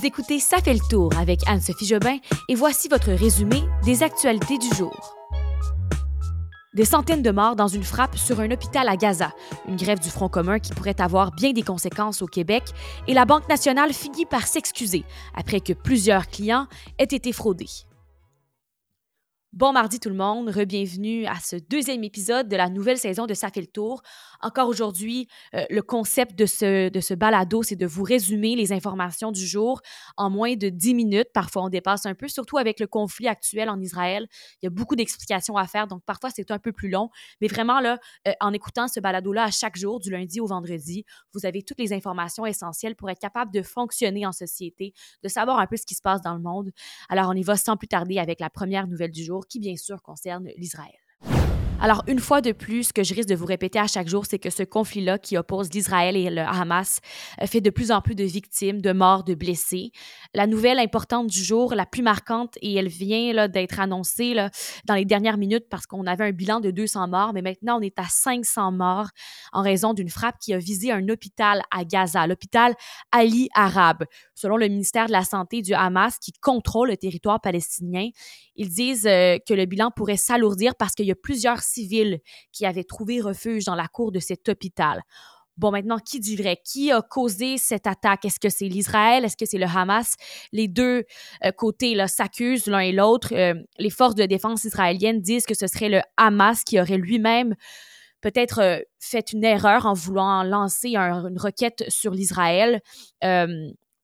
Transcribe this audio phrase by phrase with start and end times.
[0.00, 2.16] Vous écoutez Ça fait le tour avec Anne-Sophie Jobin
[2.48, 5.14] et voici votre résumé des actualités du jour.
[6.72, 9.30] Des centaines de morts dans une frappe sur un hôpital à Gaza,
[9.68, 12.62] une grève du Front commun qui pourrait avoir bien des conséquences au Québec,
[13.08, 15.04] et la Banque nationale finit par s'excuser
[15.34, 17.84] après que plusieurs clients aient été fraudés.
[19.52, 23.34] Bon mardi tout le monde, re-bienvenue à ce deuxième épisode de la nouvelle saison de
[23.34, 24.00] Ça fait le tour.
[24.42, 25.26] Encore aujourd'hui,
[25.56, 29.44] euh, le concept de ce, de ce balado, c'est de vous résumer les informations du
[29.44, 29.82] jour
[30.16, 31.30] en moins de 10 minutes.
[31.34, 34.28] Parfois, on dépasse un peu, surtout avec le conflit actuel en Israël.
[34.62, 37.10] Il y a beaucoup d'explications à faire, donc parfois c'est un peu plus long.
[37.40, 41.04] Mais vraiment, là, euh, en écoutant ce balado-là à chaque jour, du lundi au vendredi,
[41.34, 44.94] vous avez toutes les informations essentielles pour être capable de fonctionner en société,
[45.24, 46.70] de savoir un peu ce qui se passe dans le monde.
[47.08, 49.76] Alors, on y va sans plus tarder avec la première nouvelle du jour qui bien
[49.76, 50.98] sûr concerne l'Israël.
[51.82, 54.26] Alors, une fois de plus, ce que je risque de vous répéter à chaque jour,
[54.26, 57.00] c'est que ce conflit-là qui oppose l'Israël et le Hamas
[57.40, 59.90] euh, fait de plus en plus de victimes, de morts, de blessés.
[60.34, 64.34] La nouvelle importante du jour, la plus marquante, et elle vient d'être annoncée
[64.84, 67.80] dans les dernières minutes parce qu'on avait un bilan de 200 morts, mais maintenant on
[67.80, 69.08] est à 500 morts
[69.54, 72.74] en raison d'une frappe qui a visé un hôpital à Gaza, l'hôpital
[73.10, 74.04] Ali Arabe.
[74.34, 78.08] Selon le ministère de la Santé du Hamas qui contrôle le territoire palestinien,
[78.56, 82.20] ils disent euh, que le bilan pourrait s'alourdir parce qu'il y a plusieurs civils
[82.52, 85.02] qui avaient trouvé refuge dans la cour de cet hôpital.
[85.56, 86.58] Bon, maintenant, qui dit vrai?
[86.64, 88.24] Qui a causé cette attaque?
[88.24, 89.26] Est-ce que c'est l'Israël?
[89.26, 90.14] Est-ce que c'est le Hamas?
[90.52, 91.04] Les deux
[91.44, 93.34] euh, côtés s'accusent l'un et l'autre.
[93.34, 97.54] Euh, les forces de défense israéliennes disent que ce serait le Hamas qui aurait lui-même
[98.22, 102.80] peut-être euh, fait une erreur en voulant lancer une requête sur l'Israël.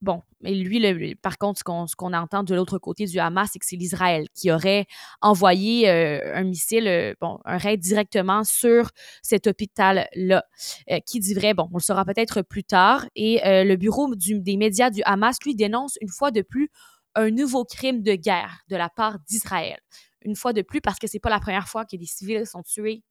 [0.06, 1.64] Bon, mais lui, par contre, ce
[1.96, 4.86] qu'on entend de l'autre côté du Hamas, c'est que c'est l'Israël qui aurait
[5.20, 10.44] envoyé euh, un missile, euh, bon, un raid directement sur cet hôpital-là.
[10.92, 11.54] Euh, qui dit vrai?
[11.54, 13.04] Bon, on le saura peut-être plus tard.
[13.16, 16.70] Et le bureau des médias du Hamas, lui, dénonce une fois de plus
[17.16, 19.80] un nouveau crime de guerre de la part d'Israël.
[20.22, 22.62] Une fois de plus, parce que c'est pas la première fois que des civils sont
[22.62, 23.02] tués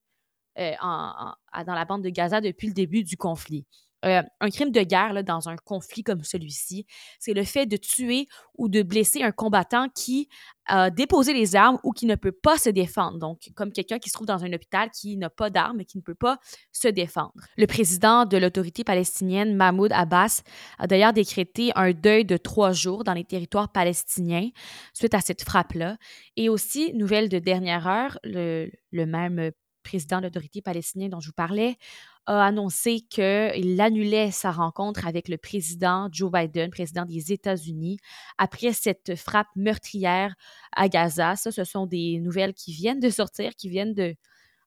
[0.55, 3.65] dans la bande de Gaza depuis le début du conflit.
[4.05, 6.85] Euh, un crime de guerre dans un conflit comme celui-ci,
[7.19, 8.27] c'est le fait de tuer
[8.57, 10.29] ou de blesser un combattant qui
[10.67, 13.17] a déposé les armes ou qui ne peut pas se défendre.
[13.19, 15.97] Donc, comme quelqu'un qui se trouve dans un hôpital qui n'a pas d'armes et qui
[15.97, 16.39] ne peut pas
[16.71, 17.33] se défendre.
[17.57, 20.41] Le président de l'autorité palestinienne, Mahmoud Abbas,
[20.79, 24.49] a d'ailleurs décrété un deuil de trois jours dans les territoires palestiniens
[24.93, 25.97] suite à cette frappe-là.
[26.35, 29.51] Et aussi, nouvelle de dernière heure, le, le même
[29.85, 31.77] président de l'autorité palestinienne dont je vous parlais,
[32.25, 37.97] a annoncé qu'il annulait sa rencontre avec le président Joe Biden, président des États-Unis,
[38.37, 40.35] après cette frappe meurtrière
[40.75, 41.35] à Gaza.
[41.35, 44.15] Ça, ce sont des nouvelles qui viennent de sortir, qui viennent de,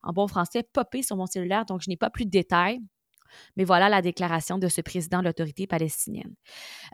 [0.02, 2.80] en bon français, popper sur mon cellulaire, donc je n'ai pas plus de détails.
[3.56, 6.34] Mais voilà la déclaration de ce président de l'autorité palestinienne.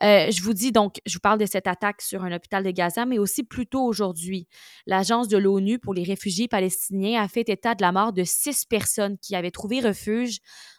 [0.03, 2.71] Euh, je vous dis donc, je vous parle de cette attaque sur un hôpital de
[2.71, 4.49] Gaza, mais aussi plus tôt aujourd'hui,
[4.87, 8.65] l'Agence de l'ONU pour les réfugiés palestiniens a fait état de la mort de six
[8.65, 10.39] personnes qui avaient trouvé refuge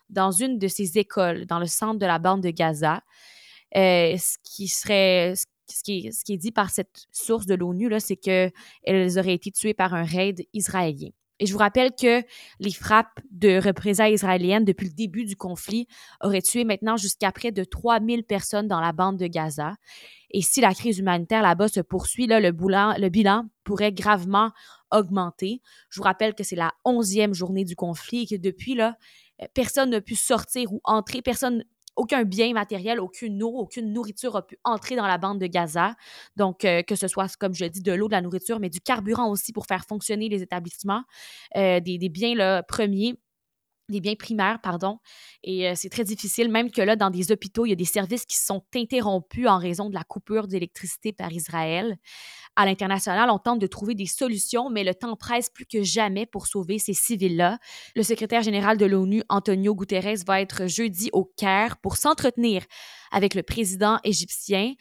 [0.10, 3.02] dans une de ces écoles, dans le centre de la bande de Gaza.
[3.76, 7.56] Euh, ce qui serait, ce qui, est, ce qui est dit par cette source de
[7.56, 11.10] l'ONU, c'est qu'elles auraient été tuées par un raid israélien.
[11.40, 12.24] Et je vous rappelle que
[12.60, 15.88] les frappes de représailles israéliennes depuis le début du conflit
[16.22, 19.74] auraient tué maintenant jusqu'à près de 3000 personnes dans la bande de Gaza.
[20.32, 24.52] Et si la crise humanitaire là-bas se poursuit, le, bilan, pourrait gravement
[24.92, 25.62] augmenter.
[25.90, 28.96] Je vous rappelle que c'est la onzième journée du conflit et que depuis, là,
[29.54, 31.64] personne n'a pu sortir ou entrer, personne
[31.96, 35.96] aucun bien matériel, aucune eau, aucune nourriture a pu entrer dans la bande de Gaza.
[36.36, 38.82] Donc, euh, que ce soit, comme je dis, de l'eau, de la nourriture, mais du
[38.82, 41.04] carburant aussi pour faire fonctionner les établissements,
[41.56, 43.16] euh, des, biens là, premiers
[43.90, 45.00] des biens primaires, pardon.
[45.44, 47.86] Et euh, c'est très difficile, même que là, dans des hôpitaux, il y a des
[47.86, 51.98] services qui sont interrompus en raison de la coupure d'électricité par Israël.
[52.56, 56.26] À l'international, on tente de trouver des solutions, mais le temps presse plus que jamais
[56.26, 57.60] pour sauver ces civils-là.
[57.96, 62.64] Le secrétaire général de l'ONU, Antonio Guterres, va être jeudi au Caire pour s'entretenir
[63.12, 64.74] avec le président égyptien.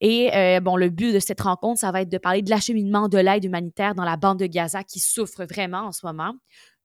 [0.00, 3.08] Et euh, bon, le but de cette rencontre, ça va être de parler de l'acheminement
[3.08, 6.34] de l'aide humanitaire dans la bande de Gaza qui souffre vraiment en ce moment.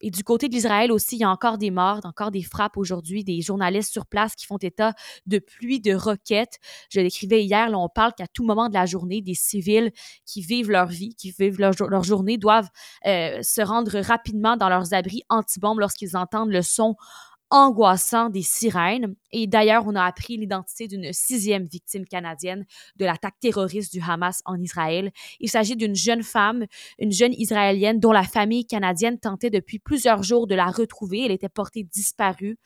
[0.05, 2.75] Et du côté de l'Israël aussi, il y a encore des morts, encore des frappes
[2.75, 4.93] aujourd'hui, des journalistes sur place qui font état
[5.27, 6.59] de pluie de roquettes.
[6.89, 9.93] Je l'écrivais hier, là, on parle qu'à tout moment de la journée, des civils
[10.25, 12.67] qui vivent leur vie, qui vivent leur, journée, doivent
[13.05, 16.95] euh, se rendre rapidement dans leurs abris anti-bombes lorsqu'ils entendent le son
[17.53, 19.15] angoissant des sirènes.
[19.31, 22.65] Et d'ailleurs, on a appris l'identité d'une sixième victime canadienne
[22.95, 25.11] de l'attaque terroriste du Hamas en Israël.
[25.39, 26.65] Il s'agit d'une jeune femme,
[26.97, 31.25] une jeune israélienne dont la famille canadienne tentait depuis plusieurs jours de la retrouver.
[31.25, 32.57] Elle était portée disparue.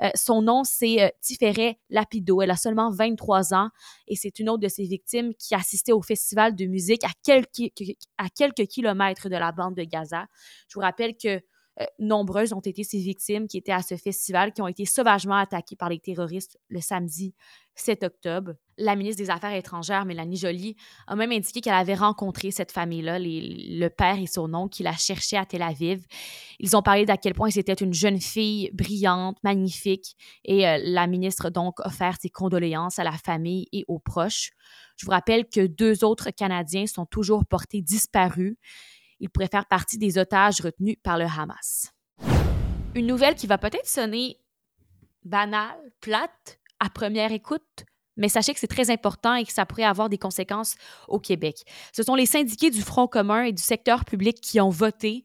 [0.00, 2.40] Euh, son nom, c'est euh, Tiferet Lapido.
[2.40, 3.70] Elle a seulement 23 ans
[4.06, 7.72] et c'est une autre de ces victimes qui assistait au festival de musique à quelques,
[8.16, 10.26] à quelques kilomètres de la bande de Gaza.
[10.68, 11.42] Je vous rappelle que
[11.80, 15.36] euh, nombreuses ont été ces victimes qui étaient à ce festival, qui ont été sauvagement
[15.36, 17.34] attaquées par les terroristes le samedi
[17.74, 18.52] 7 octobre.
[18.78, 20.76] La ministre des Affaires étrangères, Mélanie Joly,
[21.06, 24.92] a même indiqué qu'elle avait rencontré cette famille-là, le père et son oncle, qui la
[24.92, 26.04] cherchaient à Tel Aviv.
[26.58, 31.06] Ils ont parlé d'à quel point c'était une jeune fille brillante, magnifique, et euh, la
[31.06, 34.50] ministre donc offert ses condoléances à la famille et aux proches.
[34.96, 38.56] Je vous rappelle que deux autres Canadiens sont toujours portés disparus.
[39.20, 41.92] Ils pourraient faire partie des otages retenus par le Hamas.
[42.94, 44.38] Une nouvelle qui va peut-être sonner
[45.24, 47.84] banale, plate à première écoute,
[48.16, 50.76] mais sachez que c'est très important et que ça pourrait avoir des conséquences
[51.08, 51.64] au Québec.
[51.94, 55.24] Ce sont les syndiqués du Front commun et du secteur public qui ont voté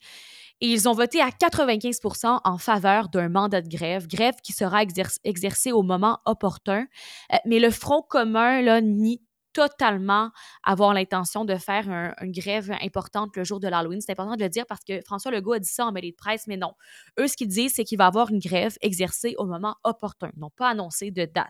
[0.62, 4.84] et ils ont voté à 95% en faveur d'un mandat de grève, grève qui sera
[5.24, 6.86] exercée au moment opportun.
[7.34, 9.22] Euh, mais le Front commun là, nie
[9.54, 10.32] totalement
[10.64, 14.02] avoir l'intention de faire une grève importante le jour de l'Halloween.
[14.02, 16.16] C'est important de le dire parce que François Legault a dit ça en mêlée de
[16.16, 16.74] presse, mais non.
[17.20, 20.30] Eux, ce qu'ils disent, c'est qu'il va avoir une grève exercée au moment opportun.
[20.36, 21.48] Ils n'ont pas annoncé de date.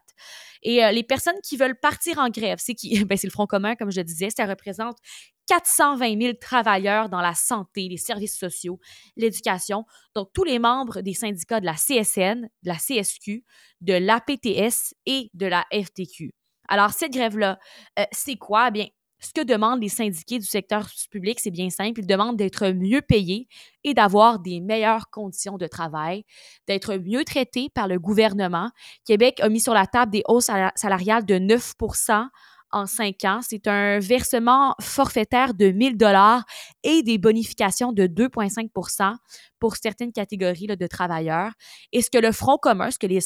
[0.63, 3.03] Et euh, les personnes qui veulent partir en grève, c'est qui?
[3.11, 4.29] Ben, c'est le Front commun, comme je disais.
[4.29, 4.97] Ça représente
[5.47, 8.79] 420 000 travailleurs dans la santé, les services sociaux,
[9.17, 9.85] l'éducation.
[10.15, 13.43] Donc, tous les membres des syndicats de la CSN, de la CSQ,
[13.81, 16.31] de l'APTS et de la FTQ.
[16.67, 17.59] Alors, cette grève-là,
[17.99, 18.71] euh, c'est quoi?
[18.71, 18.87] Bien,
[19.21, 21.99] ce que demandent les syndiqués du secteur public, c'est bien simple.
[21.99, 23.47] Ils demandent d'être mieux payés
[23.83, 26.23] et d'avoir des meilleures conditions de travail,
[26.67, 28.71] d'être mieux traités par le gouvernement.
[29.05, 31.73] Québec a mis sur la table des hausses salariales de 9
[32.71, 33.39] en cinq ans.
[33.41, 36.43] C'est un versement forfaitaire de 1000 dollars
[36.83, 39.15] et des bonifications de 2,5%
[39.59, 41.51] pour certaines catégories de travailleurs.
[41.91, 43.19] Et ce que le Front commun, ce que les,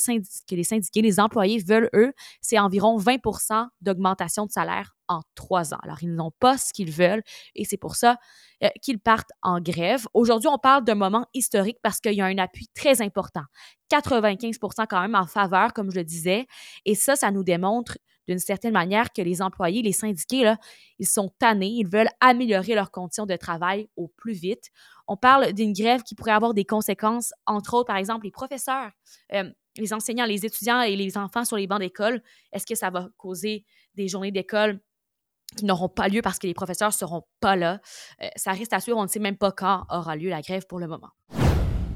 [0.52, 5.80] les syndiqués, les employés veulent, eux, c'est environ 20% d'augmentation de salaire en trois ans.
[5.84, 8.18] Alors, ils n'ont pas ce qu'ils veulent et c'est pour ça
[8.64, 10.08] euh, qu'ils partent en grève.
[10.14, 13.44] Aujourd'hui, on parle d'un moment historique parce qu'il y a un appui très important.
[13.92, 16.48] 95% quand même en faveur, comme je le disais.
[16.86, 20.58] Et ça, ça nous démontre d'une certaine manière que les employés, les syndiqués, là,
[21.00, 24.70] ils sont tannés, ils veulent améliorer leurs conditions de travail au plus vite.
[25.08, 28.92] On parle d'une grève qui pourrait avoir des conséquences, entre autres, par exemple, les professeurs,
[29.34, 32.22] euh, les enseignants, les étudiants et les enfants sur les bancs d'école.
[32.54, 34.80] Est-ce que ça va causer des journées d'école
[35.56, 37.80] qui n'auront pas lieu parce que les professeurs ne seront pas là?
[38.22, 40.66] Euh, ça reste à suivre, on ne sait même pas quand aura lieu la grève
[40.68, 41.12] pour le moment.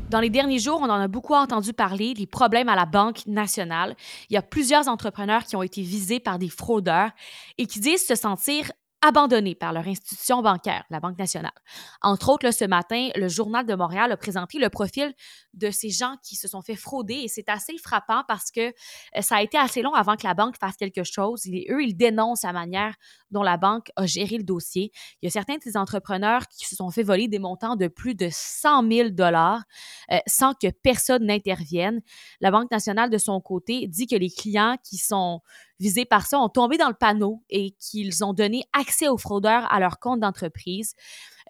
[0.10, 3.28] Dans les derniers jours, on en a beaucoup entendu parler, les problèmes à la Banque
[3.28, 3.96] nationale.
[4.32, 7.12] Il y a plusieurs entrepreneurs qui ont été visés par des fraudeurs
[7.60, 11.54] et qui disent se sentir abandonnés par leur institution bancaire, la Banque nationale.
[12.02, 15.14] Entre autres, ce matin, le Journal de Montréal a présenté le profil
[15.54, 19.22] de ces gens qui se sont fait frauder et c'est assez frappant parce que euh,
[19.22, 21.46] ça a été assez long avant que la banque fasse quelque chose.
[21.48, 22.96] Et eux, ils dénoncent la manière
[23.32, 24.92] dont la banque a géré le dossier.
[25.22, 27.88] Il y a certains de ces entrepreneurs qui se sont fait voler des montants de
[27.88, 29.64] plus de 100 000 dollars
[30.12, 32.02] euh, sans que personne n'intervienne.
[32.42, 35.42] La Banque nationale, de son côté, dit que les clients qui sont
[35.80, 39.72] visés par ça ont tombé dans le panneau et qu'ils ont donné accès aux fraudeurs
[39.72, 40.94] à leur compte d'entreprise.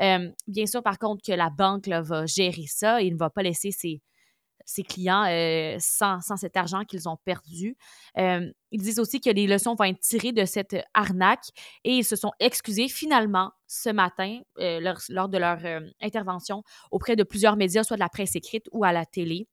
[0.02, 3.44] Euh, bien sûr, par contre, que la banque va gérer ça et ne va pas
[3.44, 4.02] laisser ses,
[4.84, 7.76] clients euh, sans, cet argent qu'ils ont perdu.
[8.18, 11.48] Euh, ils disent aussi que les leçons vont être tirées de cette arnaque
[11.84, 15.60] et ils se sont excusés finalement ce matin lors, de leur
[16.02, 19.48] intervention auprès de plusieurs médias, soit de la presse écrite ou à la télé.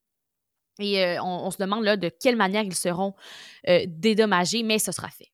[0.78, 3.14] Et euh, on, se demande là de quelle manière ils seront
[3.68, 5.28] euh, dédommagés, mais ce sera fait.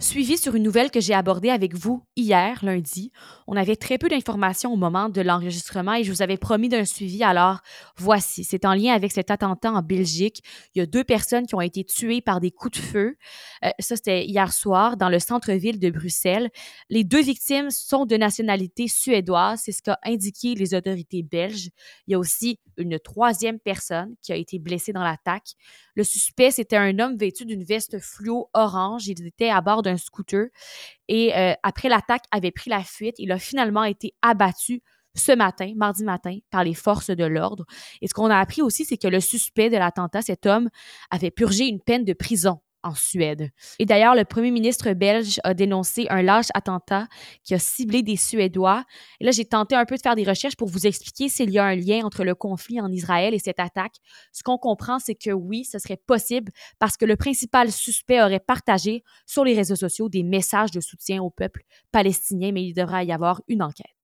[0.00, 3.12] Suivi sur une nouvelle que j'ai abordée avec vous hier, lundi.
[3.46, 6.84] On avait très peu d'informations au moment de l'enregistrement et je vous avais promis d'un
[6.84, 7.22] suivi.
[7.22, 7.60] Alors,
[7.96, 8.44] voici.
[8.44, 10.42] C'est en lien avec cet attentat en Belgique.
[10.74, 13.16] Il y a deux personnes qui ont été tuées par des coups de feu.
[13.64, 16.50] Euh, ça, c'était hier soir dans le centre-ville de Bruxelles.
[16.90, 19.62] Les deux victimes sont de nationalité suédoise.
[19.64, 21.70] C'est ce qu'a indiqué les autorités belges.
[22.08, 25.54] Il y a aussi une troisième personne qui a été blessée dans l'attaque.
[25.94, 29.06] Le suspect, c'était un homme vêtu d'une veste fluo orange.
[29.06, 30.46] Il était à bord d'un scooter
[31.08, 33.16] et euh, après l'attaque avait pris la fuite.
[33.18, 34.82] Il a finalement été abattu
[35.14, 37.64] ce matin, mardi matin, par les forces de l'ordre.
[38.02, 40.68] Et ce qu'on a appris aussi, c'est que le suspect de l'attentat, cet homme,
[41.10, 43.50] avait purgé une peine de prison en Suède.
[43.78, 47.08] Et d'ailleurs, le premier ministre belge a dénoncé un lâche attentat
[47.42, 48.84] qui a ciblé des Suédois.
[49.20, 51.58] Et là, j'ai tenté un peu de faire des recherches pour vous expliquer s'il y
[51.58, 53.96] a un lien entre le conflit en Israël et cette attaque.
[54.32, 58.40] Ce qu'on comprend, c'est que oui, ce serait possible parce que le principal suspect aurait
[58.40, 63.02] partagé sur les réseaux sociaux des messages de soutien au peuple palestinien, mais il devra
[63.02, 64.03] y avoir une enquête.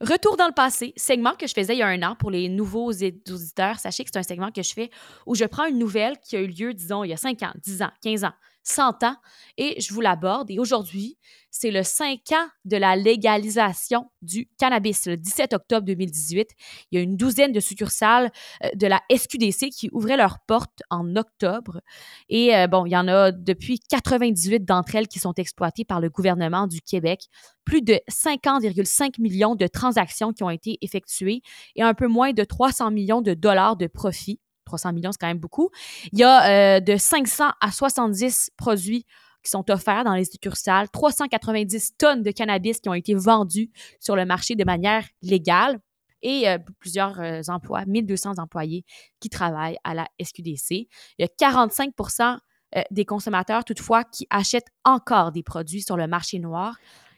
[0.00, 2.48] Retour dans le passé, segment que je faisais il y a un an pour les
[2.48, 3.78] nouveaux auditeurs.
[3.78, 4.90] Sachez que c'est un segment que je fais
[5.26, 7.52] où je prends une nouvelle qui a eu lieu, disons, il y a 5 ans,
[7.62, 8.32] 10 ans, 15 ans,
[8.70, 9.16] 100 ans,
[9.56, 10.50] et je vous l'aborde.
[10.50, 11.18] Et aujourd'hui,
[11.50, 16.48] c'est le 5 ans de la légalisation du cannabis, le 17 octobre 2018.
[16.90, 18.30] Il y a une douzaine de succursales
[18.64, 21.80] euh, de la SQDC qui ouvraient leurs portes en octobre.
[22.28, 26.00] Et euh, bon, il y en a depuis 98 d'entre elles qui sont exploitées par
[26.00, 27.26] le gouvernement du Québec.
[27.64, 31.42] Plus de 50,5 millions de transactions qui ont été effectuées
[31.74, 34.40] et un peu moins de 300 millions de dollars de profit.
[34.70, 35.70] 300 millions, c'est quand même beaucoup.
[36.12, 39.04] Il y a euh, de 500 à 70 produits
[39.42, 44.16] qui sont offerts dans les succursales, 390 tonnes de cannabis qui ont été vendues sur
[44.16, 45.80] le marché de manière légale
[46.22, 48.84] et euh, plusieurs euh, emplois, 1200 employés
[49.20, 50.70] qui travaillent à la SQDC.
[50.70, 52.38] Il y a 45%
[52.76, 56.76] euh, des consommateurs, toutefois, qui achètent encore des produits sur le marché noir.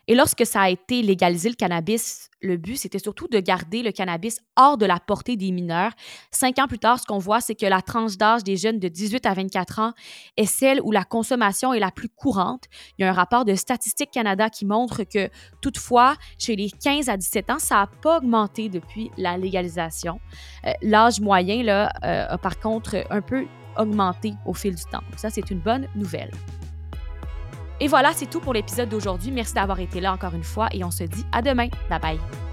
[0.09, 3.93] Et lorsque ça a été légalisé, le cannabis, le but, c'était surtout de garder le
[3.93, 5.93] cannabis hors de la portée des mineurs.
[6.33, 8.89] Cinq ans plus tard, ce qu'on voit, c'est que la tranche d'âge des jeunes de
[8.89, 9.93] 18 à 24 ans
[10.37, 12.65] est celle où la consommation est la plus courante.
[12.99, 15.31] Il y a un rapport de Statistique Canada qui montre que,
[15.61, 20.19] toutefois, chez les 15 à 17 ans, ça n'a pas augmenté depuis la légalisation.
[20.67, 23.47] Euh, l'âge moyen, là, euh, a par contre un peu
[23.79, 25.03] augmenté au fil du temps.
[25.17, 26.31] ça, c'est une bonne nouvelle.
[27.83, 29.33] Et voilà, c'est tout pour l'épisode d'aujourd'hui.
[29.33, 31.67] Merci d'avoir été là encore une fois et on se dit à demain.
[31.91, 32.52] Bye bye.